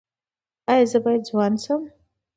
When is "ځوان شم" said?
1.29-1.81